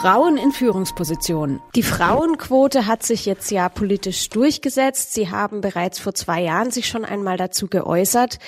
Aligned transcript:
Frauen 0.00 0.36
in 0.36 0.52
Führungspositionen. 0.52 1.60
Die 1.74 1.82
Frauenquote 1.82 2.86
hat 2.86 3.02
sich 3.02 3.26
jetzt 3.26 3.50
ja 3.50 3.68
politisch 3.68 4.28
durchgesetzt. 4.28 5.12
Sie 5.12 5.28
haben 5.28 5.60
bereits 5.60 5.98
vor 5.98 6.14
zwei 6.14 6.40
Jahren 6.40 6.70
sich 6.70 6.86
schon 6.86 7.04
einmal 7.04 7.36
dazu 7.36 7.66
geäußert. 7.66 8.38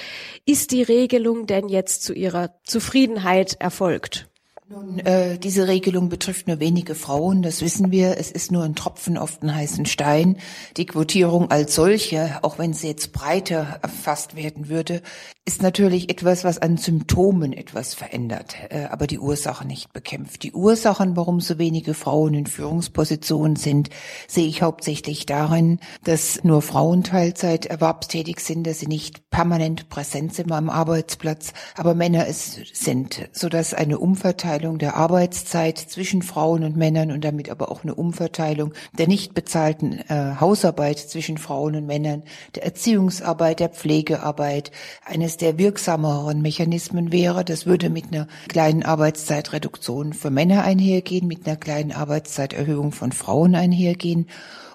Ist 0.46 0.70
die 0.70 0.84
Regelung 0.84 1.48
denn 1.48 1.68
jetzt 1.68 2.04
zu 2.04 2.12
Ihrer 2.12 2.54
Zufriedenheit 2.62 3.56
erfolgt? 3.58 4.29
Nun, 4.72 5.00
äh, 5.00 5.36
diese 5.36 5.66
Regelung 5.66 6.08
betrifft 6.10 6.46
nur 6.46 6.60
wenige 6.60 6.94
Frauen, 6.94 7.42
das 7.42 7.60
wissen 7.60 7.90
wir. 7.90 8.18
Es 8.18 8.30
ist 8.30 8.52
nur 8.52 8.62
ein 8.62 8.76
Tropfen 8.76 9.18
auf 9.18 9.38
den 9.40 9.52
heißen 9.52 9.84
Stein. 9.84 10.36
Die 10.76 10.86
Quotierung 10.86 11.50
als 11.50 11.74
solche, 11.74 12.38
auch 12.42 12.60
wenn 12.60 12.72
sie 12.72 12.86
jetzt 12.86 13.12
breiter 13.12 13.80
erfasst 13.82 14.36
werden 14.36 14.68
würde, 14.68 15.02
ist 15.44 15.60
natürlich 15.60 16.08
etwas, 16.08 16.44
was 16.44 16.58
an 16.58 16.76
Symptomen 16.76 17.52
etwas 17.52 17.94
verändert, 17.94 18.54
äh, 18.68 18.84
aber 18.84 19.08
die 19.08 19.18
Ursache 19.18 19.66
nicht 19.66 19.92
bekämpft. 19.92 20.44
Die 20.44 20.52
Ursachen, 20.52 21.16
warum 21.16 21.40
so 21.40 21.58
wenige 21.58 21.92
Frauen 21.92 22.34
in 22.34 22.46
Führungspositionen 22.46 23.56
sind, 23.56 23.90
sehe 24.28 24.46
ich 24.46 24.62
hauptsächlich 24.62 25.26
darin, 25.26 25.80
dass 26.04 26.44
nur 26.44 26.62
Frauen 26.62 27.02
Teilzeit 27.02 27.66
erwerbstätig 27.66 28.38
sind, 28.38 28.64
dass 28.64 28.78
sie 28.78 28.86
nicht 28.86 29.30
permanent 29.30 29.88
präsent 29.88 30.32
sind 30.32 30.52
am 30.52 30.70
Arbeitsplatz, 30.70 31.54
aber 31.74 31.96
Männer 31.96 32.28
es 32.28 32.60
sind, 32.72 33.28
sodass 33.32 33.74
eine 33.74 33.98
Umverteilung 33.98 34.59
Umverteilung 34.60 34.78
der 34.78 34.96
Arbeitszeit 34.96 35.78
zwischen 35.78 36.20
Frauen 36.20 36.64
und 36.64 36.76
Männern 36.76 37.10
und 37.12 37.24
damit 37.24 37.48
aber 37.50 37.70
auch 37.70 37.82
eine 37.82 37.94
Umverteilung 37.94 38.74
der 38.92 39.08
nicht 39.08 39.32
bezahlten 39.32 40.00
äh, 40.08 40.34
Hausarbeit 40.38 40.98
zwischen 40.98 41.38
Frauen 41.38 41.76
und 41.76 41.86
Männern, 41.86 42.22
der 42.54 42.64
Erziehungsarbeit, 42.64 43.60
der 43.60 43.70
Pflegearbeit 43.70 44.70
eines 45.04 45.38
der 45.38 45.56
wirksameren 45.56 46.42
Mechanismen 46.42 47.10
wäre. 47.10 47.44
Das 47.44 47.64
würde 47.64 47.88
mit 47.88 48.12
einer 48.12 48.26
kleinen 48.48 48.82
Arbeitszeitreduktion 48.82 50.12
für 50.12 50.30
Männer 50.30 50.62
einhergehen, 50.62 51.26
mit 51.26 51.46
einer 51.46 51.56
kleinen 51.56 51.92
Arbeitszeiterhöhung 51.92 52.92
von 52.92 53.12
Frauen 53.12 53.54
einhergehen. 53.54 54.26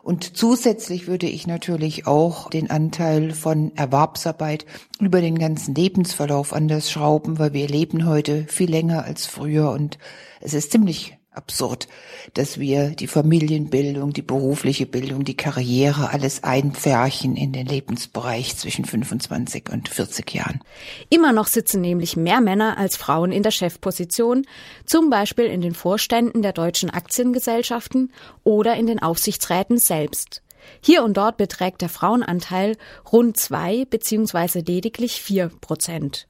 Und 0.05 0.38
zusätzlich 0.38 1.08
würde 1.08 1.25
ich 1.25 1.48
natürlich 1.48 2.06
auch 2.06 2.52
den 2.52 2.70
Anteil 2.70 3.31
von 3.31 3.75
Erwerbsarbeit 3.75 4.67
über 5.00 5.20
den 5.20 5.39
ganzen 5.39 5.73
Lebensverlauf 5.73 6.53
anders 6.53 6.92
schrauben, 6.92 7.39
weil 7.39 7.53
wir 7.53 7.67
leben 7.67 8.06
heute 8.06 8.45
viel 8.48 8.70
länger 8.70 9.03
als 9.03 9.26
früher. 9.26 9.72
Und 9.72 9.98
es 10.42 10.53
ist 10.53 10.72
ziemlich 10.72 11.17
absurd, 11.38 11.88
dass 12.33 12.59
wir 12.59 12.89
die 12.89 13.08
Familienbildung, 13.08 14.14
die 14.14 14.22
berufliche 14.22 14.86
Bildung, 14.86 15.23
die 15.23 15.38
Karriere 15.38 16.11
alles 16.11 16.44
einpferchen 16.44 17.36
in 17.36 17.52
den 17.52 17.66
Lebensbereich 17.67 18.58
zwischen 18.58 18.86
25 18.86 19.69
und 19.72 19.89
40 19.89 20.33
Jahren. 20.33 20.61
Immer 21.09 21.33
noch 21.33 21.47
sitzen 21.47 21.81
nämlich 21.81 22.16
mehr 22.16 22.42
Männer 22.42 22.77
als 22.77 22.97
Frauen 22.97 23.31
in 23.31 23.44
der 23.44 23.52
Chefposition, 23.52 24.45
zum 24.86 25.09
Beispiel 25.09 25.45
in 25.45 25.61
den 25.61 25.73
Vorständen 25.73 26.42
der 26.42 26.53
deutschen 26.53 26.89
Aktiengesellschaften 26.89 28.11
oder 28.44 28.75
in 28.75 28.88
den 28.88 29.02
Aufsichtsräten 29.02 29.77
selbst. 29.77 30.42
Hier 30.81 31.03
und 31.03 31.16
dort 31.17 31.38
beträgt 31.38 31.81
der 31.81 31.89
Frauenanteil 31.89 32.77
rund 33.11 33.38
zwei 33.38 33.86
beziehungsweise 33.86 34.59
lediglich 34.59 35.22
vier 35.22 35.49
Prozent. 35.61 36.27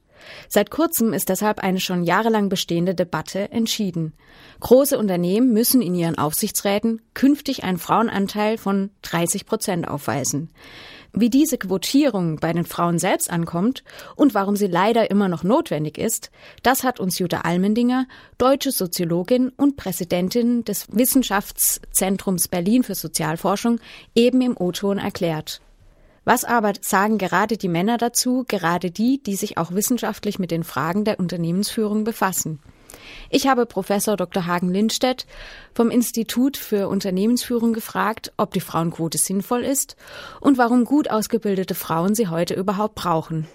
Seit 0.48 0.70
kurzem 0.70 1.12
ist 1.12 1.28
deshalb 1.28 1.60
eine 1.60 1.80
schon 1.80 2.04
jahrelang 2.04 2.48
bestehende 2.48 2.94
Debatte 2.94 3.50
entschieden. 3.50 4.14
Große 4.60 4.98
Unternehmen 4.98 5.52
müssen 5.52 5.82
in 5.82 5.94
ihren 5.94 6.18
Aufsichtsräten 6.18 7.02
künftig 7.14 7.64
einen 7.64 7.78
Frauenanteil 7.78 8.58
von 8.58 8.90
30 9.02 9.46
Prozent 9.46 9.88
aufweisen. 9.88 10.50
Wie 11.18 11.30
diese 11.30 11.56
Quotierung 11.56 12.36
bei 12.36 12.52
den 12.52 12.66
Frauen 12.66 12.98
selbst 12.98 13.30
ankommt 13.30 13.84
und 14.16 14.34
warum 14.34 14.54
sie 14.54 14.66
leider 14.66 15.10
immer 15.10 15.28
noch 15.28 15.44
notwendig 15.44 15.96
ist, 15.96 16.30
das 16.62 16.84
hat 16.84 17.00
uns 17.00 17.18
Jutta 17.18 17.40
Almendinger, 17.40 18.06
deutsche 18.36 18.70
Soziologin 18.70 19.48
und 19.56 19.76
Präsidentin 19.76 20.64
des 20.64 20.86
Wissenschaftszentrums 20.90 22.48
Berlin 22.48 22.82
für 22.82 22.94
Sozialforschung, 22.94 23.80
eben 24.14 24.42
im 24.42 24.56
O-Ton 24.58 24.98
erklärt. 24.98 25.62
Was 26.26 26.44
aber 26.44 26.72
sagen 26.80 27.18
gerade 27.18 27.56
die 27.56 27.68
Männer 27.68 27.98
dazu, 27.98 28.44
gerade 28.48 28.90
die, 28.90 29.22
die 29.22 29.36
sich 29.36 29.58
auch 29.58 29.70
wissenschaftlich 29.70 30.40
mit 30.40 30.50
den 30.50 30.64
Fragen 30.64 31.04
der 31.04 31.20
Unternehmensführung 31.20 32.02
befassen? 32.02 32.58
Ich 33.30 33.46
habe 33.46 33.64
Professor 33.64 34.16
Dr. 34.16 34.44
Hagen 34.44 34.68
Lindstedt 34.68 35.24
vom 35.72 35.88
Institut 35.88 36.56
für 36.56 36.88
Unternehmensführung 36.88 37.72
gefragt, 37.72 38.32
ob 38.38 38.52
die 38.52 38.60
Frauenquote 38.60 39.18
sinnvoll 39.18 39.62
ist 39.62 39.94
und 40.40 40.58
warum 40.58 40.84
gut 40.84 41.08
ausgebildete 41.08 41.76
Frauen 41.76 42.16
sie 42.16 42.26
heute 42.26 42.54
überhaupt 42.54 42.96
brauchen. 42.96 43.46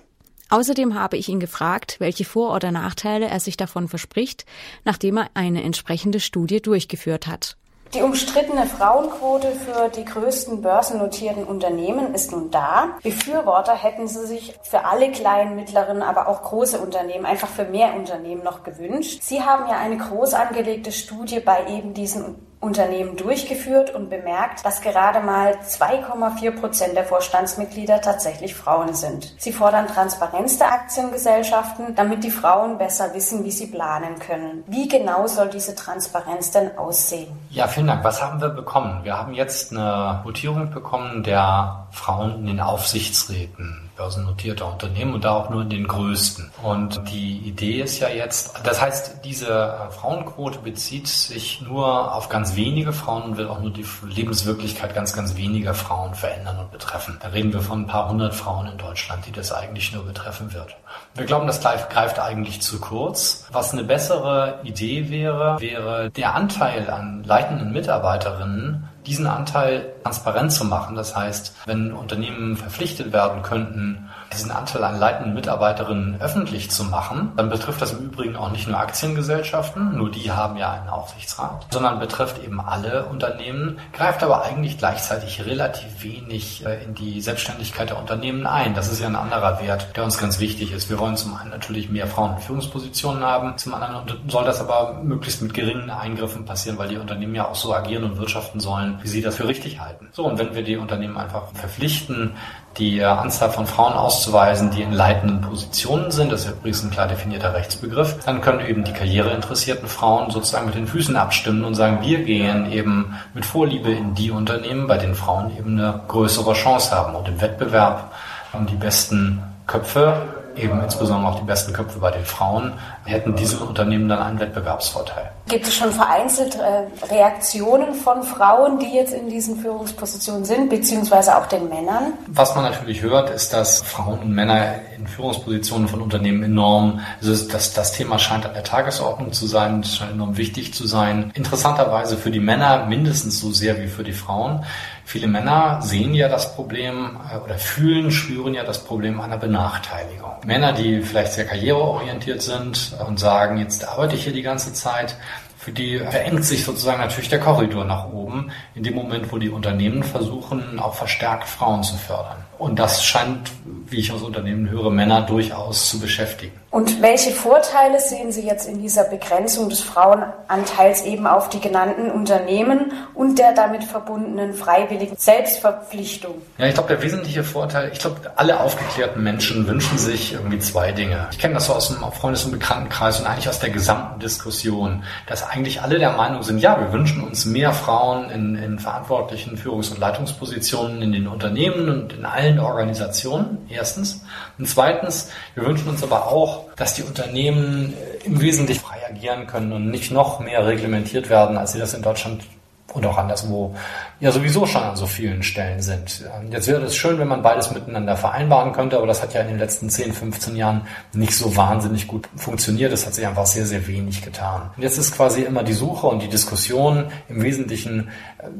Außerdem 0.47 0.95
habe 0.95 1.17
ich 1.17 1.27
ihn 1.27 1.41
gefragt, 1.41 1.97
welche 1.99 2.23
Vor- 2.23 2.55
oder 2.55 2.71
Nachteile 2.71 3.27
er 3.27 3.41
sich 3.41 3.57
davon 3.57 3.89
verspricht, 3.89 4.45
nachdem 4.85 5.17
er 5.17 5.29
eine 5.33 5.61
entsprechende 5.63 6.21
Studie 6.21 6.61
durchgeführt 6.61 7.27
hat. 7.27 7.57
Die 7.93 8.03
umstrittene 8.03 8.67
Frauenquote 8.67 9.51
für 9.51 9.89
die 9.89 10.05
größten 10.05 10.61
börsennotierten 10.61 11.43
Unternehmen 11.43 12.15
ist 12.15 12.31
nun 12.31 12.49
da. 12.49 12.95
Befürworter 13.03 13.75
hätten 13.75 14.07
sie 14.07 14.25
sich 14.25 14.57
für 14.63 14.85
alle 14.85 15.11
kleinen, 15.11 15.57
mittleren, 15.57 16.01
aber 16.01 16.29
auch 16.29 16.41
große 16.41 16.79
Unternehmen, 16.79 17.25
einfach 17.25 17.49
für 17.49 17.65
mehr 17.65 17.93
Unternehmen 17.95 18.43
noch 18.43 18.63
gewünscht. 18.63 19.23
Sie 19.23 19.41
haben 19.41 19.67
ja 19.69 19.77
eine 19.77 19.97
groß 19.97 20.33
angelegte 20.33 20.93
Studie 20.93 21.41
bei 21.41 21.67
eben 21.67 21.93
diesen 21.93 22.50
Unternehmen 22.61 23.17
durchgeführt 23.17 23.93
und 23.93 24.09
bemerkt, 24.09 24.63
dass 24.63 24.81
gerade 24.81 25.19
mal 25.19 25.55
2,4 25.67 26.51
Prozent 26.51 26.95
der 26.95 27.03
Vorstandsmitglieder 27.03 28.01
tatsächlich 28.01 28.55
Frauen 28.55 28.93
sind. 28.93 29.33
Sie 29.39 29.51
fordern 29.51 29.87
Transparenz 29.87 30.59
der 30.59 30.71
Aktiengesellschaften, 30.71 31.95
damit 31.95 32.23
die 32.23 32.29
Frauen 32.29 32.77
besser 32.77 33.13
wissen, 33.15 33.43
wie 33.43 33.51
sie 33.51 33.67
planen 33.67 34.19
können. 34.19 34.63
Wie 34.67 34.87
genau 34.87 35.25
soll 35.25 35.49
diese 35.49 35.75
Transparenz 35.75 36.51
denn 36.51 36.77
aussehen? 36.77 37.31
Ja, 37.49 37.67
vielen 37.67 37.87
Dank. 37.87 38.03
Was 38.03 38.21
haben 38.21 38.39
wir 38.39 38.49
bekommen? 38.49 39.03
Wir 39.03 39.17
haben 39.17 39.33
jetzt 39.33 39.71
eine 39.71 40.21
Votierung 40.23 40.69
bekommen 40.69 41.23
der 41.23 41.87
Frauen 41.91 42.41
in 42.41 42.45
den 42.45 42.59
Aufsichtsräten 42.61 43.90
börsennotierter 44.01 44.71
Unternehmen 44.71 45.13
und 45.13 45.23
da 45.23 45.35
auch 45.35 45.49
nur 45.51 45.61
in 45.61 45.69
den 45.69 45.87
größten. 45.87 46.51
Und 46.63 47.01
die 47.11 47.37
Idee 47.39 47.81
ist 47.81 47.99
ja 47.99 48.09
jetzt, 48.09 48.59
das 48.63 48.81
heißt, 48.81 49.23
diese 49.23 49.89
Frauenquote 49.91 50.59
bezieht 50.59 51.07
sich 51.07 51.61
nur 51.61 52.15
auf 52.15 52.29
ganz 52.29 52.55
wenige 52.55 52.93
Frauen 52.93 53.23
und 53.23 53.37
will 53.37 53.47
auch 53.47 53.59
nur 53.59 53.69
die 53.71 53.85
Lebenswirklichkeit 54.07 54.95
ganz, 54.95 55.13
ganz 55.13 55.37
weniger 55.37 55.75
Frauen 55.75 56.15
verändern 56.15 56.57
und 56.59 56.71
betreffen. 56.71 57.17
Da 57.21 57.27
reden 57.27 57.53
wir 57.53 57.61
von 57.61 57.81
ein 57.81 57.87
paar 57.87 58.09
hundert 58.09 58.33
Frauen 58.33 58.67
in 58.67 58.77
Deutschland, 58.79 59.25
die 59.27 59.31
das 59.31 59.51
eigentlich 59.51 59.93
nur 59.93 60.03
betreffen 60.03 60.51
wird. 60.51 60.75
Wir 61.13 61.25
glauben, 61.25 61.45
das 61.45 61.61
greift 61.61 62.19
eigentlich 62.19 62.61
zu 62.61 62.79
kurz. 62.79 63.45
Was 63.51 63.71
eine 63.71 63.83
bessere 63.83 64.59
Idee 64.63 65.09
wäre, 65.09 65.59
wäre 65.59 66.09
der 66.09 66.33
Anteil 66.33 66.89
an 66.89 67.23
leitenden 67.23 67.71
Mitarbeiterinnen 67.71 68.89
diesen 69.05 69.27
Anteil 69.27 69.93
transparent 70.03 70.51
zu 70.51 70.65
machen. 70.65 70.95
Das 70.95 71.15
heißt, 71.15 71.55
wenn 71.65 71.93
Unternehmen 71.93 72.55
verpflichtet 72.57 73.13
werden 73.13 73.41
könnten, 73.41 74.09
diesen 74.33 74.51
Anteil 74.51 74.83
an 74.83 74.99
leitenden 74.99 75.33
Mitarbeiterinnen 75.33 76.21
öffentlich 76.21 76.71
zu 76.71 76.83
machen, 76.83 77.31
dann 77.35 77.49
betrifft 77.49 77.81
das 77.81 77.93
im 77.93 78.05
Übrigen 78.05 78.35
auch 78.35 78.51
nicht 78.51 78.67
nur 78.67 78.79
Aktiengesellschaften, 78.79 79.97
nur 79.97 80.11
die 80.11 80.31
haben 80.31 80.57
ja 80.57 80.71
einen 80.71 80.89
Aufsichtsrat, 80.89 81.67
sondern 81.71 81.99
betrifft 81.99 82.43
eben 82.43 82.59
alle 82.59 83.05
Unternehmen, 83.05 83.79
greift 83.93 84.23
aber 84.23 84.43
eigentlich 84.43 84.77
gleichzeitig 84.77 85.45
relativ 85.45 86.03
wenig 86.03 86.65
äh, 86.65 86.83
in 86.83 86.95
die 86.95 87.21
Selbstständigkeit 87.21 87.89
der 87.89 87.99
Unternehmen 87.99 88.45
ein. 88.45 88.73
Das 88.73 88.91
ist 88.91 88.99
ja 89.01 89.07
ein 89.07 89.15
anderer 89.15 89.61
Wert, 89.61 89.95
der 89.95 90.03
uns 90.03 90.17
ganz 90.17 90.39
wichtig 90.39 90.71
ist. 90.71 90.89
Wir 90.89 90.99
wollen 90.99 91.17
zum 91.17 91.35
einen 91.35 91.49
natürlich 91.49 91.89
mehr 91.89 92.07
Frauen 92.07 92.35
in 92.35 92.41
Führungspositionen 92.41 93.23
haben, 93.23 93.57
zum 93.57 93.73
anderen 93.73 94.05
soll 94.27 94.45
das 94.45 94.61
aber 94.61 95.01
möglichst 95.03 95.41
mit 95.41 95.53
geringen 95.53 95.89
Eingriffen 95.89 96.45
passieren, 96.45 96.77
weil 96.77 96.89
die 96.89 96.97
Unternehmen 96.97 97.35
ja 97.35 97.47
auch 97.47 97.55
so 97.55 97.73
agieren 97.73 98.03
und 98.03 98.17
wirtschaften 98.17 98.59
sollen, 98.59 98.99
wie 99.01 99.07
sie 99.07 99.21
das 99.21 99.35
für 99.35 99.47
richtig 99.47 99.79
halten. 99.79 100.09
So, 100.11 100.25
und 100.25 100.37
wenn 100.39 100.55
wir 100.55 100.63
die 100.63 100.77
Unternehmen 100.77 101.17
einfach 101.17 101.51
verpflichten, 101.53 102.35
die 102.77 102.99
äh, 102.99 103.03
Anzahl 103.03 103.51
von 103.51 103.67
Frauen 103.67 103.93
auszuweisen, 103.93 104.71
die 104.71 104.81
in 104.81 104.93
leitenden 104.93 105.41
Positionen 105.41 106.11
sind. 106.11 106.31
Das 106.31 106.45
ist 106.45 106.51
übrigens 106.51 106.83
ein 106.83 106.91
klar 106.91 107.07
definierter 107.07 107.53
Rechtsbegriff. 107.53 108.17
Dann 108.25 108.41
können 108.41 108.65
eben 108.65 108.83
die 108.83 108.93
karriereinteressierten 108.93 109.87
Frauen 109.87 110.31
sozusagen 110.31 110.65
mit 110.65 110.75
den 110.75 110.87
Füßen 110.87 111.15
abstimmen 111.15 111.63
und 111.63 111.75
sagen, 111.75 111.99
wir 112.01 112.23
gehen 112.23 112.71
eben 112.71 113.15
mit 113.33 113.45
Vorliebe 113.45 113.91
in 113.91 114.15
die 114.15 114.31
Unternehmen, 114.31 114.87
bei 114.87 114.97
denen 114.97 115.15
Frauen 115.15 115.55
eben 115.57 115.79
eine 115.79 116.01
größere 116.07 116.53
Chance 116.53 116.95
haben. 116.95 117.15
Und 117.15 117.27
im 117.27 117.41
Wettbewerb 117.41 118.11
um 118.53 118.65
die 118.65 118.75
besten 118.75 119.41
Köpfe 119.67 120.40
eben 120.55 120.81
insbesondere 120.81 121.31
auch 121.31 121.39
die 121.39 121.45
besten 121.45 121.73
Köpfe 121.73 121.99
bei 121.99 122.11
den 122.11 122.25
Frauen, 122.25 122.73
hätten 123.05 123.35
diese 123.35 123.57
Unternehmen 123.59 124.07
dann 124.09 124.19
einen 124.19 124.39
Wettbewerbsvorteil. 124.39 125.31
Gibt 125.47 125.67
es 125.67 125.75
schon 125.75 125.91
vereinzelt 125.91 126.55
äh, 126.55 127.13
Reaktionen 127.13 127.93
von 127.93 128.23
Frauen, 128.23 128.79
die 128.79 128.95
jetzt 128.95 129.13
in 129.13 129.29
diesen 129.29 129.57
Führungspositionen 129.57 130.45
sind, 130.45 130.69
beziehungsweise 130.69 131.37
auch 131.37 131.47
den 131.47 131.67
Männern? 131.67 132.13
Was 132.27 132.55
man 132.55 132.63
natürlich 132.63 133.01
hört, 133.01 133.29
ist, 133.29 133.53
dass 133.53 133.81
Frauen 133.81 134.19
und 134.19 134.33
Männer 134.33 134.75
in 134.97 135.07
Führungspositionen 135.07 135.87
von 135.87 136.01
Unternehmen 136.01 136.43
enorm, 136.43 136.99
also 137.21 137.47
das, 137.47 137.73
das 137.73 137.91
Thema 137.91 138.19
scheint 138.19 138.45
an 138.45 138.53
der 138.53 138.63
Tagesordnung 138.63 139.33
zu 139.33 139.47
sein, 139.47 139.81
es 139.81 139.95
scheint 139.97 140.11
enorm 140.11 140.37
wichtig 140.37 140.73
zu 140.73 140.87
sein. 140.87 141.31
Interessanterweise 141.33 142.17
für 142.17 142.31
die 142.31 142.39
Männer 142.39 142.85
mindestens 142.85 143.39
so 143.39 143.51
sehr 143.51 143.81
wie 143.81 143.87
für 143.87 144.03
die 144.03 144.13
Frauen. 144.13 144.63
Viele 145.11 145.27
Männer 145.27 145.81
sehen 145.81 146.13
ja 146.13 146.29
das 146.29 146.55
Problem 146.55 147.19
äh, 147.29 147.35
oder 147.35 147.55
fühlen, 147.55 148.11
spüren 148.11 148.53
ja 148.53 148.63
das 148.63 148.81
Problem 148.81 149.19
einer 149.19 149.35
Benachteiligung. 149.35 150.31
Männer, 150.45 150.71
die 150.71 151.01
vielleicht 151.01 151.33
sehr 151.33 151.43
karriereorientiert 151.43 152.41
sind 152.41 152.95
und 153.05 153.19
sagen, 153.19 153.57
jetzt 153.57 153.85
arbeite 153.85 154.15
ich 154.15 154.23
hier 154.23 154.31
die 154.31 154.41
ganze 154.41 154.71
Zeit, 154.71 155.17
für 155.61 155.71
die 155.71 155.99
verengt 155.99 156.43
sich 156.43 156.65
sozusagen 156.65 156.99
natürlich 156.99 157.29
der 157.29 157.39
Korridor 157.39 157.85
nach 157.85 158.11
oben, 158.11 158.51
in 158.73 158.81
dem 158.81 158.95
Moment, 158.95 159.31
wo 159.31 159.37
die 159.37 159.51
Unternehmen 159.51 160.01
versuchen, 160.01 160.79
auch 160.79 160.95
verstärkt 160.95 161.47
Frauen 161.47 161.83
zu 161.83 161.95
fördern. 161.97 162.37
Und 162.57 162.79
das 162.79 163.03
scheint, 163.03 163.51
wie 163.87 163.99
ich 163.99 164.11
aus 164.11 164.21
Unternehmen 164.21 164.69
höre, 164.69 164.91
Männer 164.91 165.21
durchaus 165.21 165.89
zu 165.89 165.99
beschäftigen. 165.99 166.53
Und 166.69 167.01
welche 167.01 167.31
Vorteile 167.31 167.99
sehen 167.99 168.31
Sie 168.31 168.43
jetzt 168.47 168.65
in 168.65 168.81
dieser 168.81 169.03
Begrenzung 169.03 169.67
des 169.67 169.81
Frauenanteils 169.81 171.03
eben 171.03 171.27
auf 171.27 171.49
die 171.49 171.59
genannten 171.59 172.09
Unternehmen 172.09 172.93
und 173.13 173.39
der 173.39 173.53
damit 173.53 173.83
verbundenen 173.83 174.53
freiwilligen 174.53 175.17
Selbstverpflichtung? 175.17 176.35
Ja, 176.57 176.67
ich 176.67 176.73
glaube, 176.75 176.87
der 176.87 177.01
wesentliche 177.01 177.43
Vorteil, 177.43 177.89
ich 177.91 177.99
glaube, 177.99 178.31
alle 178.35 178.59
aufgeklärten 178.59 179.21
Menschen 179.21 179.67
wünschen 179.67 179.97
sich 179.97 180.31
irgendwie 180.31 180.59
zwei 180.59 180.93
Dinge. 180.93 181.27
Ich 181.31 181.39
kenne 181.39 181.55
das 181.55 181.65
so 181.65 181.73
aus 181.73 181.89
dem 181.89 181.97
Freundes- 182.13 182.45
und 182.45 182.51
Bekanntenkreis 182.51 183.19
und 183.19 183.25
eigentlich 183.25 183.49
aus 183.49 183.59
der 183.59 183.71
gesamten 183.71 184.19
Diskussion, 184.21 185.03
dass 185.27 185.43
eigentlich 185.51 185.81
alle 185.81 185.99
der 185.99 186.13
Meinung 186.13 186.43
sind, 186.43 186.59
ja, 186.59 186.79
wir 186.79 186.93
wünschen 186.93 187.21
uns 187.21 187.45
mehr 187.45 187.73
Frauen 187.73 188.29
in, 188.29 188.55
in 188.55 188.79
verantwortlichen 188.79 189.57
Führungs- 189.57 189.91
und 189.91 189.99
Leitungspositionen 189.99 191.01
in 191.01 191.11
den 191.11 191.27
Unternehmen 191.27 191.89
und 191.89 192.13
in 192.13 192.23
allen 192.23 192.57
Organisationen, 192.57 193.57
erstens. 193.67 194.23
Und 194.57 194.69
zweitens, 194.69 195.29
wir 195.53 195.65
wünschen 195.65 195.89
uns 195.89 196.03
aber 196.03 196.27
auch, 196.31 196.69
dass 196.77 196.93
die 196.93 197.03
Unternehmen 197.03 197.93
im 198.23 198.39
Wesentlichen 198.39 198.79
frei 198.79 198.99
agieren 199.09 199.45
können 199.45 199.73
und 199.73 199.91
nicht 199.91 200.09
noch 200.09 200.39
mehr 200.39 200.65
reglementiert 200.65 201.29
werden, 201.29 201.57
als 201.57 201.73
sie 201.73 201.79
das 201.79 201.93
in 201.93 202.01
Deutschland 202.01 202.43
und 202.93 203.05
auch 203.05 203.17
anderswo 203.17 203.75
ja 204.19 204.31
sowieso 204.31 204.65
schon 204.65 204.83
an 204.83 204.95
so 204.95 205.05
vielen 205.05 205.43
Stellen 205.43 205.81
sind. 205.81 206.23
Jetzt 206.51 206.67
wäre 206.67 206.81
es 206.83 206.95
schön, 206.95 207.17
wenn 207.17 207.27
man 207.27 207.41
beides 207.41 207.71
miteinander 207.71 208.15
vereinbaren 208.15 208.71
könnte, 208.73 208.97
aber 208.97 209.07
das 209.07 209.21
hat 209.21 209.33
ja 209.33 209.41
in 209.41 209.47
den 209.47 209.59
letzten 209.59 209.89
10, 209.89 210.13
15 210.13 210.55
Jahren 210.55 210.81
nicht 211.13 211.33
so 211.33 211.55
wahnsinnig 211.55 212.07
gut 212.07 212.29
funktioniert. 212.35 212.91
Es 212.93 213.05
hat 213.05 213.15
sich 213.15 213.25
einfach 213.25 213.45
sehr, 213.45 213.65
sehr 213.65 213.87
wenig 213.87 214.21
getan. 214.21 214.69
Und 214.75 214.83
jetzt 214.83 214.97
ist 214.97 215.15
quasi 215.15 215.41
immer 215.41 215.63
die 215.63 215.73
Suche 215.73 216.07
und 216.07 216.21
die 216.21 216.29
Diskussion 216.29 217.05
im 217.29 217.41
Wesentlichen, 217.41 218.09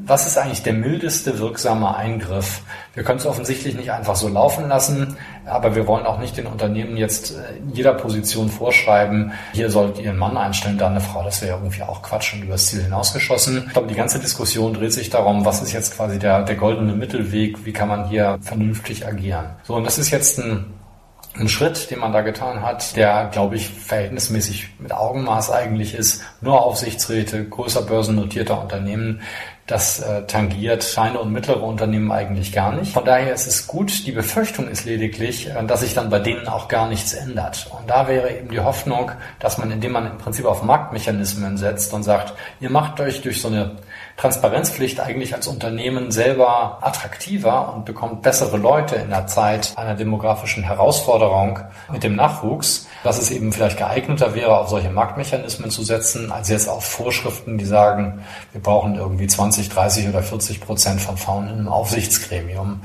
was 0.04 0.26
ist 0.26 0.38
eigentlich 0.38 0.62
der 0.62 0.74
mildeste 0.74 1.38
wirksame 1.38 1.94
Eingriff? 1.96 2.62
Wir 2.94 3.04
können 3.04 3.18
es 3.18 3.26
offensichtlich 3.26 3.74
nicht 3.74 3.92
einfach 3.92 4.16
so 4.16 4.28
laufen 4.28 4.68
lassen, 4.68 5.16
aber 5.46 5.74
wir 5.74 5.86
wollen 5.86 6.06
auch 6.06 6.18
nicht 6.18 6.36
den 6.36 6.46
Unternehmen 6.46 6.96
jetzt 6.96 7.34
in 7.58 7.74
jeder 7.74 7.94
Position 7.94 8.48
vorschreiben, 8.48 9.32
hier 9.52 9.70
sollt 9.70 9.98
ihr 9.98 10.10
einen 10.10 10.18
Mann 10.18 10.36
einstellen, 10.36 10.78
da 10.78 10.88
eine 10.88 11.00
Frau. 11.00 11.22
Das 11.22 11.42
wäre 11.42 11.58
irgendwie 11.58 11.82
auch 11.82 12.02
Quatsch 12.02 12.34
und 12.34 12.42
übers 12.42 12.66
Ziel 12.66 12.82
hinausgeschossen. 12.82 13.64
Ich 13.66 13.72
glaube, 13.72 13.88
die 13.88 13.94
ganze 13.94 14.18
Diskussion 14.18 14.74
dreht 14.74 14.92
sich 14.92 15.10
darum, 15.10 15.44
was 15.44 15.62
ist 15.62 15.72
jetzt 15.72 15.96
quasi 15.96 16.18
der, 16.18 16.42
der 16.42 16.56
goldene 16.56 16.94
Mittelweg, 16.94 17.64
wie 17.64 17.72
kann 17.72 17.88
man 17.88 18.08
hier 18.08 18.38
vernünftig 18.42 19.06
agieren. 19.06 19.46
So, 19.64 19.74
und 19.74 19.84
das 19.84 19.98
ist 19.98 20.10
jetzt 20.10 20.38
ein 20.38 20.66
ein 21.34 21.48
Schritt, 21.48 21.90
den 21.90 21.98
man 21.98 22.12
da 22.12 22.20
getan 22.20 22.62
hat, 22.62 22.94
der, 22.96 23.30
glaube 23.32 23.56
ich, 23.56 23.68
verhältnismäßig 23.68 24.68
mit 24.78 24.92
Augenmaß 24.92 25.50
eigentlich 25.50 25.94
ist. 25.94 26.22
Nur 26.42 26.62
Aufsichtsräte 26.62 27.48
größer 27.48 27.82
börsennotierter 27.82 28.60
Unternehmen 28.60 29.22
das 29.72 30.00
äh, 30.00 30.26
tangiert 30.26 30.82
kleine 30.82 31.18
und 31.18 31.32
mittlere 31.32 31.62
Unternehmen 31.62 32.12
eigentlich 32.12 32.52
gar 32.52 32.74
nicht. 32.74 32.92
Von 32.92 33.06
daher 33.06 33.32
ist 33.32 33.46
es 33.46 33.66
gut. 33.66 34.06
Die 34.06 34.12
Befürchtung 34.12 34.68
ist 34.68 34.84
lediglich, 34.84 35.48
äh, 35.48 35.64
dass 35.64 35.80
sich 35.80 35.94
dann 35.94 36.10
bei 36.10 36.18
denen 36.18 36.46
auch 36.46 36.68
gar 36.68 36.88
nichts 36.88 37.14
ändert. 37.14 37.70
Und 37.70 37.88
da 37.88 38.06
wäre 38.06 38.36
eben 38.36 38.50
die 38.50 38.60
Hoffnung, 38.60 39.12
dass 39.40 39.56
man, 39.56 39.70
indem 39.70 39.92
man 39.92 40.06
im 40.06 40.18
Prinzip 40.18 40.44
auf 40.44 40.62
Marktmechanismen 40.62 41.56
setzt 41.56 41.94
und 41.94 42.02
sagt, 42.02 42.34
ihr 42.60 42.68
macht 42.68 43.00
euch 43.00 43.22
durch 43.22 43.40
so 43.40 43.48
eine 43.48 43.76
Transparenzpflicht 44.22 45.00
eigentlich 45.00 45.34
als 45.34 45.48
Unternehmen 45.48 46.12
selber 46.12 46.78
attraktiver 46.80 47.74
und 47.74 47.84
bekommt 47.84 48.22
bessere 48.22 48.56
Leute 48.56 48.94
in 48.94 49.10
der 49.10 49.26
Zeit 49.26 49.72
einer 49.76 49.96
demografischen 49.96 50.62
Herausforderung 50.62 51.58
mit 51.90 52.04
dem 52.04 52.14
Nachwuchs, 52.14 52.86
dass 53.02 53.20
es 53.20 53.32
eben 53.32 53.52
vielleicht 53.52 53.78
geeigneter 53.78 54.36
wäre, 54.36 54.58
auf 54.58 54.68
solche 54.68 54.90
Marktmechanismen 54.90 55.72
zu 55.72 55.82
setzen, 55.82 56.30
als 56.30 56.48
jetzt 56.50 56.68
auf 56.68 56.84
Vorschriften, 56.84 57.58
die 57.58 57.64
sagen, 57.64 58.22
wir 58.52 58.62
brauchen 58.62 58.94
irgendwie 58.94 59.26
20, 59.26 59.70
30 59.70 60.08
oder 60.10 60.22
40 60.22 60.60
Prozent 60.60 61.00
von 61.00 61.16
Frauen 61.16 61.48
im 61.48 61.66
Aufsichtsgremium, 61.66 62.80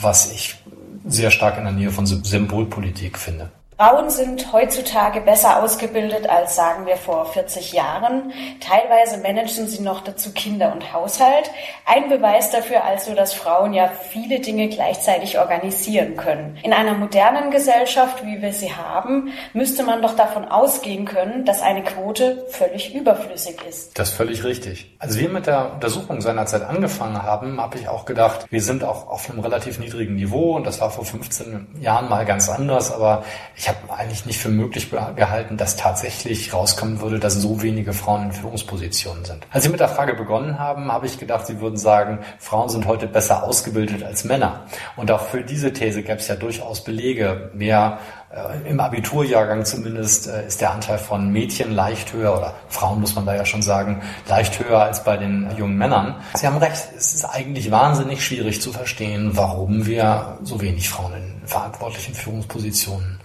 was 0.00 0.30
ich 0.30 0.62
sehr 1.08 1.32
stark 1.32 1.58
in 1.58 1.64
der 1.64 1.72
Nähe 1.72 1.90
von 1.90 2.06
Symbolpolitik 2.06 3.18
finde. 3.18 3.50
Frauen 3.80 4.10
sind 4.10 4.52
heutzutage 4.52 5.20
besser 5.20 5.62
ausgebildet 5.62 6.28
als 6.28 6.56
sagen 6.56 6.84
wir 6.86 6.96
vor 6.96 7.26
40 7.26 7.74
Jahren. 7.74 8.32
Teilweise 8.58 9.18
managen 9.18 9.68
sie 9.68 9.82
noch 9.82 10.00
dazu 10.00 10.32
Kinder 10.32 10.72
und 10.72 10.92
Haushalt. 10.92 11.48
Ein 11.86 12.08
Beweis 12.08 12.50
dafür 12.50 12.84
also, 12.84 13.14
dass 13.14 13.34
Frauen 13.34 13.72
ja 13.72 13.88
viele 14.10 14.40
Dinge 14.40 14.68
gleichzeitig 14.68 15.38
organisieren 15.38 16.16
können. 16.16 16.58
In 16.64 16.72
einer 16.72 16.94
modernen 16.94 17.52
Gesellschaft, 17.52 18.26
wie 18.26 18.42
wir 18.42 18.52
sie 18.52 18.74
haben, 18.74 19.30
müsste 19.52 19.84
man 19.84 20.02
doch 20.02 20.16
davon 20.16 20.46
ausgehen 20.46 21.04
können, 21.04 21.44
dass 21.44 21.62
eine 21.62 21.84
Quote 21.84 22.46
völlig 22.50 22.96
überflüssig 22.96 23.58
ist. 23.68 23.96
Das 23.96 24.08
ist 24.08 24.16
völlig 24.16 24.42
richtig. 24.42 24.96
Als 24.98 25.16
wir 25.16 25.28
mit 25.28 25.46
der 25.46 25.74
Untersuchung 25.74 26.20
seinerzeit 26.20 26.62
angefangen 26.62 27.22
haben, 27.22 27.60
habe 27.60 27.78
ich 27.78 27.88
auch 27.88 28.06
gedacht, 28.06 28.46
wir 28.50 28.60
sind 28.60 28.82
auch 28.82 29.06
auf 29.06 29.30
einem 29.30 29.38
relativ 29.38 29.78
niedrigen 29.78 30.16
Niveau 30.16 30.56
und 30.56 30.66
das 30.66 30.80
war 30.80 30.90
vor 30.90 31.04
15 31.04 31.76
Jahren 31.80 32.08
mal 32.08 32.24
ganz 32.24 32.48
anders, 32.48 32.90
aber 32.90 33.22
ich 33.54 33.67
ich 33.68 33.74
habe 33.74 34.00
eigentlich 34.00 34.24
nicht 34.24 34.38
für 34.38 34.48
möglich 34.48 34.90
gehalten, 34.90 35.58
dass 35.58 35.76
tatsächlich 35.76 36.54
rauskommen 36.54 37.02
würde, 37.02 37.18
dass 37.18 37.34
so 37.34 37.62
wenige 37.62 37.92
Frauen 37.92 38.24
in 38.24 38.32
Führungspositionen 38.32 39.26
sind. 39.26 39.46
Als 39.50 39.64
Sie 39.64 39.70
mit 39.70 39.80
der 39.80 39.90
Frage 39.90 40.14
begonnen 40.14 40.58
haben, 40.58 40.90
habe 40.90 41.06
ich 41.06 41.18
gedacht, 41.18 41.46
Sie 41.46 41.60
würden 41.60 41.76
sagen, 41.76 42.20
Frauen 42.38 42.70
sind 42.70 42.86
heute 42.86 43.06
besser 43.06 43.44
ausgebildet 43.44 44.02
als 44.02 44.24
Männer. 44.24 44.64
Und 44.96 45.10
auch 45.10 45.20
für 45.20 45.42
diese 45.42 45.72
These 45.72 46.02
gäbe 46.02 46.18
es 46.18 46.28
ja 46.28 46.36
durchaus 46.36 46.82
Belege. 46.82 47.50
Mehr 47.52 47.98
äh, 48.30 48.70
im 48.70 48.80
Abiturjahrgang 48.80 49.66
zumindest 49.66 50.28
äh, 50.28 50.46
ist 50.46 50.62
der 50.62 50.72
Anteil 50.72 50.96
von 50.96 51.30
Mädchen 51.30 51.72
leicht 51.72 52.14
höher 52.14 52.38
oder 52.38 52.54
Frauen 52.68 53.00
muss 53.00 53.14
man 53.14 53.26
da 53.26 53.34
ja 53.34 53.44
schon 53.44 53.60
sagen, 53.60 54.00
leicht 54.28 54.58
höher 54.64 54.80
als 54.82 55.04
bei 55.04 55.18
den 55.18 55.46
jungen 55.58 55.76
Männern. 55.76 56.16
Sie 56.34 56.46
haben 56.46 56.56
recht, 56.56 56.88
es 56.96 57.14
ist 57.14 57.24
eigentlich 57.26 57.70
wahnsinnig 57.70 58.24
schwierig 58.24 58.62
zu 58.62 58.72
verstehen, 58.72 59.32
warum 59.34 59.84
wir 59.84 60.38
so 60.42 60.60
wenig 60.62 60.88
Frauen 60.88 61.12
in 61.12 61.46
verantwortlichen 61.46 62.14
Führungspositionen 62.14 63.17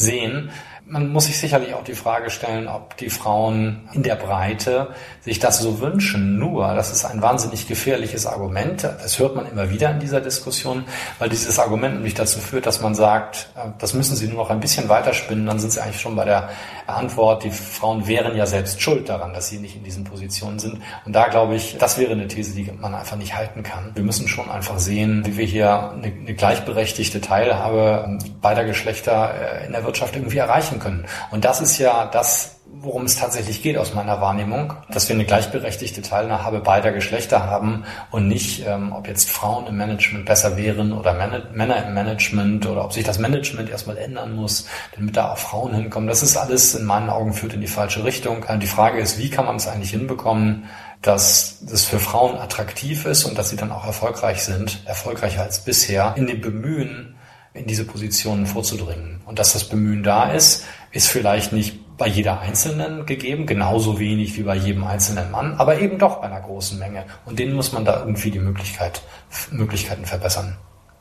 sehen. 0.00 0.50
Man 0.90 1.12
muss 1.12 1.26
sich 1.26 1.38
sicherlich 1.38 1.72
auch 1.74 1.84
die 1.84 1.94
Frage 1.94 2.30
stellen, 2.30 2.66
ob 2.66 2.96
die 2.96 3.10
Frauen 3.10 3.88
in 3.92 4.02
der 4.02 4.16
Breite 4.16 4.88
sich 5.20 5.38
das 5.38 5.60
so 5.60 5.78
wünschen. 5.78 6.36
Nur, 6.36 6.74
das 6.74 6.90
ist 6.90 7.04
ein 7.04 7.22
wahnsinnig 7.22 7.68
gefährliches 7.68 8.26
Argument. 8.26 8.82
Das 8.82 9.20
hört 9.20 9.36
man 9.36 9.46
immer 9.46 9.70
wieder 9.70 9.92
in 9.92 10.00
dieser 10.00 10.20
Diskussion, 10.20 10.84
weil 11.20 11.28
dieses 11.28 11.60
Argument 11.60 11.94
nämlich 11.94 12.14
dazu 12.14 12.40
führt, 12.40 12.66
dass 12.66 12.80
man 12.80 12.96
sagt, 12.96 13.50
äh, 13.54 13.68
das 13.78 13.94
müssen 13.94 14.16
sie 14.16 14.26
nur 14.26 14.38
noch 14.38 14.50
ein 14.50 14.58
bisschen 14.58 14.88
weiterspinnen, 14.88 15.46
dann 15.46 15.60
sind 15.60 15.70
sie 15.70 15.80
eigentlich 15.80 16.00
schon 16.00 16.16
bei 16.16 16.24
der 16.24 16.48
Antwort, 16.88 17.44
die 17.44 17.52
Frauen 17.52 18.08
wären 18.08 18.36
ja 18.36 18.46
selbst 18.46 18.82
schuld 18.82 19.08
daran, 19.08 19.32
dass 19.32 19.46
sie 19.46 19.58
nicht 19.58 19.76
in 19.76 19.84
diesen 19.84 20.02
Positionen 20.02 20.58
sind. 20.58 20.80
Und 21.06 21.12
da 21.12 21.28
glaube 21.28 21.54
ich, 21.54 21.76
das 21.78 21.98
wäre 21.98 22.10
eine 22.12 22.26
These, 22.26 22.56
die 22.56 22.68
man 22.72 22.96
einfach 22.96 23.16
nicht 23.16 23.36
halten 23.36 23.62
kann. 23.62 23.92
Wir 23.94 24.02
müssen 24.02 24.26
schon 24.26 24.50
einfach 24.50 24.80
sehen, 24.80 25.22
wie 25.24 25.36
wir 25.36 25.46
hier 25.46 25.92
eine, 25.92 26.10
gleichberechtigte 26.34 27.20
Teilhabe 27.20 28.18
beider 28.40 28.64
Geschlechter 28.64 29.34
äh, 29.34 29.66
in 29.66 29.72
der 29.72 29.84
Wirtschaft 29.84 30.16
irgendwie 30.16 30.38
erreichen 30.38 30.79
können. 30.80 31.06
Und 31.30 31.44
das 31.44 31.60
ist 31.60 31.78
ja 31.78 32.06
das, 32.06 32.56
worum 32.72 33.04
es 33.04 33.16
tatsächlich 33.16 33.62
geht 33.62 33.76
aus 33.76 33.94
meiner 33.94 34.20
Wahrnehmung, 34.20 34.74
dass 34.90 35.08
wir 35.08 35.14
eine 35.14 35.24
gleichberechtigte 35.24 36.02
Teilhabe 36.02 36.60
beider 36.60 36.92
Geschlechter 36.92 37.44
haben 37.46 37.84
und 38.10 38.28
nicht, 38.28 38.66
ähm, 38.66 38.92
ob 38.92 39.06
jetzt 39.06 39.30
Frauen 39.30 39.66
im 39.66 39.76
Management 39.76 40.24
besser 40.26 40.56
wären 40.56 40.92
oder 40.92 41.14
Männer 41.14 41.86
im 41.86 41.94
Management 41.94 42.66
oder 42.66 42.84
ob 42.84 42.92
sich 42.92 43.04
das 43.04 43.18
Management 43.18 43.70
erstmal 43.70 43.98
ändern 43.98 44.34
muss, 44.34 44.66
damit 44.94 45.16
da 45.16 45.32
auch 45.32 45.38
Frauen 45.38 45.74
hinkommen. 45.74 46.08
Das 46.08 46.22
ist 46.22 46.36
alles 46.36 46.74
in 46.74 46.84
meinen 46.84 47.10
Augen 47.10 47.32
führt 47.32 47.54
in 47.54 47.60
die 47.60 47.66
falsche 47.66 48.04
Richtung. 48.04 48.44
Die 48.60 48.66
Frage 48.66 49.00
ist, 49.00 49.18
wie 49.18 49.30
kann 49.30 49.46
man 49.46 49.56
es 49.56 49.68
eigentlich 49.68 49.90
hinbekommen, 49.90 50.64
dass 51.02 51.58
das 51.62 51.84
für 51.84 51.98
Frauen 51.98 52.36
attraktiv 52.36 53.06
ist 53.06 53.24
und 53.24 53.38
dass 53.38 53.50
sie 53.50 53.56
dann 53.56 53.72
auch 53.72 53.86
erfolgreich 53.86 54.42
sind, 54.42 54.82
erfolgreicher 54.86 55.42
als 55.42 55.64
bisher, 55.64 56.14
in 56.16 56.26
dem 56.26 56.40
Bemühen, 56.40 57.16
in 57.54 57.66
diese 57.66 57.84
Positionen 57.84 58.46
vorzudringen. 58.46 59.20
Und 59.26 59.38
dass 59.38 59.52
das 59.52 59.68
Bemühen 59.68 60.02
da 60.02 60.30
ist, 60.32 60.64
ist 60.92 61.08
vielleicht 61.08 61.52
nicht 61.52 61.96
bei 61.96 62.06
jeder 62.06 62.40
Einzelnen 62.40 63.04
gegeben, 63.04 63.46
genauso 63.46 63.98
wenig 63.98 64.36
wie 64.36 64.42
bei 64.42 64.54
jedem 64.54 64.84
einzelnen 64.84 65.30
Mann, 65.30 65.54
aber 65.58 65.78
eben 65.80 65.98
doch 65.98 66.20
bei 66.20 66.28
einer 66.28 66.40
großen 66.40 66.78
Menge. 66.78 67.04
Und 67.26 67.38
denen 67.38 67.54
muss 67.54 67.72
man 67.72 67.84
da 67.84 67.98
irgendwie 68.00 68.30
die 68.30 68.38
Möglichkeit, 68.38 69.02
Möglichkeiten 69.50 70.06
verbessern. 70.06 70.56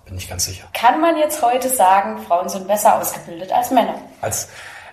Bin 0.06 0.18
ich 0.18 0.27
ganz 0.27 0.46
sicher. 0.46 0.68
Kann 0.74 1.00
man 1.00 1.18
jetzt 1.18 1.41
heute 1.41 1.70
sagen, 1.70 2.18
Frauen 2.24 2.50
sind 2.50 2.68
besser 2.68 3.00
ausgebildet 3.00 3.51
als 3.51 3.72
Männer? 3.72 3.96
Als 4.22 4.50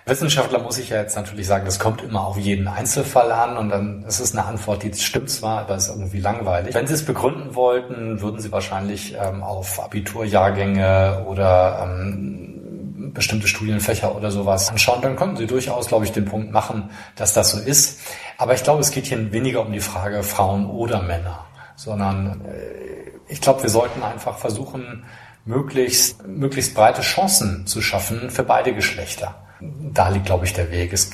Wissenschaftler 0.07 0.59
muss 0.59 0.77
ich 0.77 0.89
ja 0.89 1.01
jetzt 1.01 1.15
natürlich 1.15 1.47
sagen, 1.47 1.65
das 1.65 1.79
kommt 1.79 2.01
immer 2.01 2.25
auf 2.25 2.37
jeden 2.37 2.67
Einzelfall 2.67 3.31
an 3.31 3.57
und 3.57 3.69
dann 3.69 4.03
ist 4.03 4.19
es 4.19 4.33
eine 4.33 4.45
Antwort, 4.45 4.83
die 4.83 4.93
stimmt 4.93 5.29
zwar, 5.29 5.59
aber 5.61 5.75
ist 5.75 5.89
irgendwie 5.89 6.19
langweilig. 6.19 6.73
Wenn 6.73 6.87
Sie 6.87 6.93
es 6.93 7.03
begründen 7.03 7.55
wollten, 7.55 8.21
würden 8.21 8.39
Sie 8.39 8.51
wahrscheinlich 8.51 9.15
ähm, 9.15 9.43
auf 9.43 9.79
Abiturjahrgänge 9.83 11.25
oder 11.27 11.83
ähm, 11.83 13.11
bestimmte 13.13 13.47
Studienfächer 13.47 14.15
oder 14.15 14.31
sowas 14.31 14.69
anschauen, 14.69 15.01
dann 15.01 15.15
könnten 15.15 15.37
Sie 15.37 15.47
durchaus, 15.47 15.87
glaube 15.87 16.05
ich, 16.05 16.11
den 16.11 16.25
Punkt 16.25 16.51
machen, 16.51 16.89
dass 17.15 17.33
das 17.33 17.51
so 17.51 17.59
ist. 17.59 17.99
Aber 18.37 18.53
ich 18.53 18.63
glaube, 18.63 18.81
es 18.81 18.91
geht 18.91 19.07
hier 19.07 19.31
weniger 19.31 19.61
um 19.61 19.71
die 19.71 19.79
Frage 19.79 20.23
Frauen 20.23 20.69
oder 20.69 21.01
Männer, 21.01 21.45
sondern 21.75 22.45
äh, 22.45 23.11
ich 23.27 23.41
glaube, 23.41 23.63
wir 23.63 23.69
sollten 23.69 24.03
einfach 24.03 24.37
versuchen, 24.37 25.03
möglichst, 25.43 26.25
möglichst 26.25 26.75
breite 26.75 27.01
Chancen 27.01 27.67
zu 27.67 27.81
schaffen 27.81 28.29
für 28.29 28.43
beide 28.43 28.73
Geschlechter 28.73 29.35
da 29.59 30.09
liegt, 30.09 30.25
glaube 30.25 30.45
ich, 30.45 30.53
der 30.53 30.71
Weg. 30.71 30.93
Es 30.93 31.11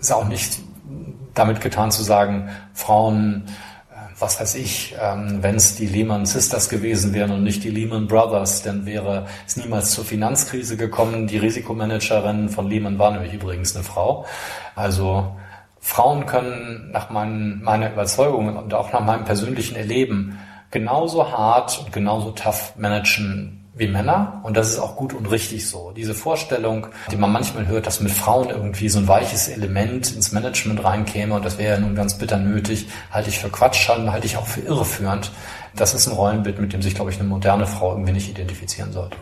ist 0.00 0.12
auch 0.12 0.26
nicht 0.26 0.60
damit 1.34 1.60
getan 1.60 1.90
zu 1.90 2.02
sagen, 2.02 2.48
Frauen 2.74 3.44
was 4.20 4.40
weiß 4.40 4.56
ich, 4.56 4.94
ähm, 5.00 5.42
wenn 5.42 5.56
es 5.56 5.76
die 5.76 5.86
Lehman 5.86 6.26
Sisters 6.26 6.68
gewesen 6.68 7.14
wären 7.14 7.30
und 7.30 7.42
nicht 7.42 7.62
die 7.64 7.70
Lehman 7.70 8.08
Brothers, 8.08 8.62
dann 8.62 8.86
wäre 8.86 9.26
es 9.46 9.56
niemals 9.56 9.92
zur 9.92 10.04
Finanzkrise 10.04 10.76
gekommen. 10.76 11.26
Die 11.26 11.38
Risikomanagerin 11.38 12.48
von 12.48 12.68
Lehman 12.68 12.98
war 12.98 13.10
nämlich 13.10 13.32
übrigens 13.32 13.74
eine 13.74 13.84
Frau. 13.84 14.26
Also 14.74 15.36
Frauen 15.80 16.26
können 16.26 16.90
nach 16.92 17.10
mein, 17.10 17.62
meiner 17.62 17.92
Überzeugung 17.92 18.56
und 18.56 18.74
auch 18.74 18.92
nach 18.92 19.04
meinem 19.04 19.24
persönlichen 19.24 19.76
Erleben 19.76 20.38
genauso 20.70 21.30
hart 21.30 21.78
und 21.84 21.92
genauso 21.92 22.32
tough 22.32 22.74
managen 22.76 23.67
wie 23.78 23.88
Männer 23.88 24.40
und 24.42 24.56
das 24.56 24.70
ist 24.70 24.78
auch 24.78 24.96
gut 24.96 25.14
und 25.14 25.26
richtig 25.30 25.68
so. 25.68 25.92
Diese 25.92 26.14
Vorstellung, 26.14 26.88
die 27.10 27.16
man 27.16 27.32
manchmal 27.32 27.66
hört, 27.66 27.86
dass 27.86 28.00
mit 28.00 28.12
Frauen 28.12 28.50
irgendwie 28.50 28.88
so 28.88 28.98
ein 28.98 29.08
weiches 29.08 29.48
Element 29.48 30.14
ins 30.14 30.32
Management 30.32 30.84
reinkäme 30.84 31.34
und 31.34 31.44
das 31.44 31.58
wäre 31.58 31.74
ja 31.74 31.80
nun 31.80 31.94
ganz 31.94 32.18
bitter 32.18 32.38
nötig, 32.38 32.88
halte 33.10 33.28
ich 33.28 33.38
für 33.38 33.48
Quatsch, 33.48 33.88
halte 33.88 34.26
ich 34.26 34.36
auch 34.36 34.46
für 34.46 34.60
irreführend. 34.60 35.30
Das 35.76 35.94
ist 35.94 36.08
ein 36.08 36.14
Rollenbild, 36.14 36.58
mit 36.58 36.72
dem 36.72 36.82
sich, 36.82 36.94
glaube 36.94 37.10
ich, 37.10 37.20
eine 37.20 37.28
moderne 37.28 37.66
Frau 37.66 37.92
irgendwie 37.92 38.12
nicht 38.12 38.28
identifizieren 38.28 38.92
sollte. 38.92 39.16